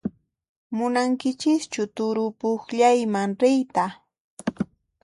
Munankichischu 0.75 1.83
turupukllayman 1.95 3.29
riyta? 3.41 3.85